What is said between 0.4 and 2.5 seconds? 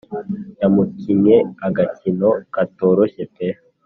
Yamukinnye agakino